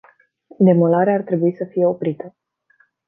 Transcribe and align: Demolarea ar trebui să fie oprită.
Demolarea 0.57 1.13
ar 1.13 1.21
trebui 1.21 1.51
să 1.55 1.65
fie 1.71 1.85
oprită. 1.85 2.35